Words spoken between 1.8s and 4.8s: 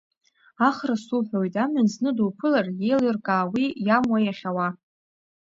зны дуԥылар, иеилыркаа уи иамуа, иахьауа…